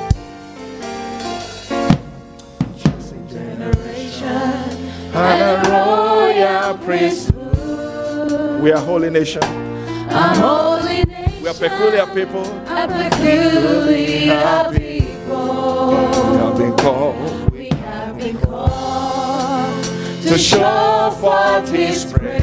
Priesthood. 6.79 8.63
We 8.63 8.73
are 8.73 8.81
holy 8.81 9.11
nation. 9.11 9.43
A 9.43 10.35
holy 10.39 11.05
nation. 11.05 11.43
We 11.43 11.49
are 11.49 11.55
peculiar 11.55 12.07
people. 12.07 12.45
A 12.69 12.87
peculiar 12.87 14.71
people. 14.71 15.89
We 15.89 15.97
have 16.39 16.57
been 16.59 16.77
called. 16.77 17.53
We 17.53 17.69
have 17.69 18.19
been 18.19 18.39
called 18.39 19.85
to 20.23 20.39
show 20.39 21.11
forth 21.21 21.69
His 21.71 22.05
praise. 22.05 22.41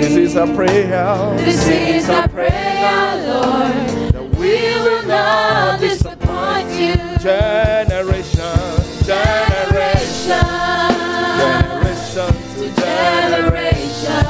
This 0.00 0.16
is 0.16 0.36
a 0.36 0.46
prayer. 0.46 1.34
This 1.38 1.66
is 1.68 2.08
a 2.08 2.28
prayer, 2.28 3.16
Lord. 3.26 4.12
That 4.12 4.36
we 4.38 4.56
will 4.84 5.06
not 5.06 5.80
disappoint 5.80 6.70
you. 6.72 6.96
Generation, 7.18 8.82
generation, 9.04 10.46
Generation. 12.76 14.24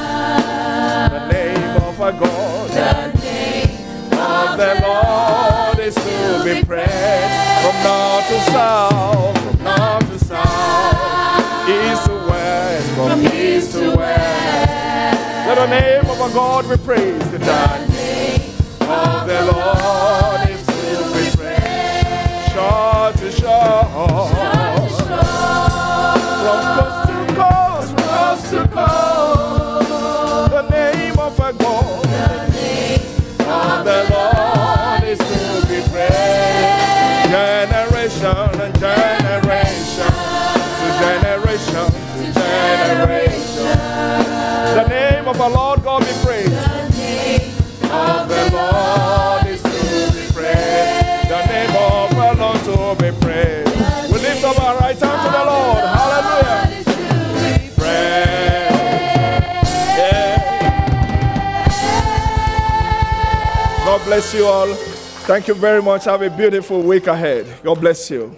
The 1.13 1.23
name 1.33 1.77
of 1.83 2.01
our 2.01 2.13
God. 2.13 2.71
The 2.71 3.13
name 3.21 4.13
of 4.13 4.57
The 4.59 4.73
Lord 4.83 5.79
is 5.79 5.95
to 5.95 6.43
be 6.45 6.65
praised 6.65 7.35
from 7.63 7.77
north 7.83 8.27
to 8.29 8.39
south, 8.53 9.39
from 9.39 9.65
north 9.65 10.07
to 10.09 10.19
south, 10.25 11.69
east 11.69 12.05
to 12.07 12.15
west, 12.29 12.87
from 12.95 13.21
east 13.27 13.73
to 13.73 13.97
west. 13.97 15.21
Let 15.47 15.55
the 15.57 15.67
name 15.69 16.07
of 16.11 16.21
our 16.21 16.31
God 16.31 16.69
be 16.69 16.77
praised. 16.85 17.31
The 17.31 17.39
name 17.39 18.41
of 18.83 19.27
the 19.27 19.41
Lord 19.53 20.49
is 20.51 20.63
to 20.67 20.73
be 21.15 21.25
praised. 21.37 22.53
Shore 22.53 23.13
to 23.13 23.29
shore, 23.31 23.85
from 23.85 24.49
coast 24.77 24.99
to 24.99 25.05
coast, 25.07 26.86
generation 41.57 41.93
to 42.19 42.33
generation. 42.33 43.65
The 44.75 44.89
name 44.89 45.29
of 45.29 45.41
our 45.41 45.51
Lord 45.51 45.83
God 45.83 46.01
be 46.01 46.13
praised. 46.25 46.53
The 46.53 46.89
name 46.91 47.41
Of 47.91 48.29
the 48.29 48.51
Lord 48.53 49.47
is 49.47 49.63
to 49.63 49.71
be 49.71 50.33
praised. 50.33 51.29
The 51.29 51.47
name 51.47 51.71
of 51.71 52.19
our 52.19 52.35
Lord 52.35 52.59
to 52.65 53.03
be 53.03 53.11
praised. 53.21 54.13
We 54.13 54.19
lift 54.19 54.45
up 54.45 54.61
our 54.61 54.79
right 54.79 54.99
hand 54.99 55.23
to 55.23 55.39
the 55.39 55.45
Lord. 55.45 55.85
Hallelujah. 55.85 56.83
God 63.85 64.05
bless 64.05 64.35
you 64.35 64.47
all. 64.47 64.75
Thank 65.27 65.49
you 65.49 65.55
very 65.55 65.81
much. 65.81 66.05
Have 66.05 66.23
a 66.23 66.31
beautiful 66.31 66.83
week 66.83 67.07
ahead. 67.07 67.47
God 67.63 67.81
bless 67.81 68.11
you. 68.11 68.37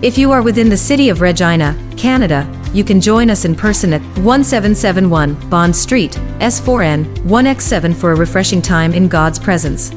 If 0.00 0.16
you 0.16 0.30
are 0.30 0.42
within 0.42 0.68
the 0.68 0.76
city 0.76 1.08
of 1.08 1.20
Regina, 1.20 1.76
Canada, 1.96 2.46
you 2.72 2.84
can 2.84 3.00
join 3.00 3.30
us 3.30 3.44
in 3.44 3.56
person 3.56 3.94
at 3.94 4.02
1771 4.22 5.34
Bond 5.50 5.74
Street, 5.74 6.12
S4N, 6.38 7.04
1X7 7.24 7.96
for 7.96 8.12
a 8.12 8.16
refreshing 8.16 8.62
time 8.62 8.94
in 8.94 9.08
God's 9.08 9.40
presence. 9.40 9.92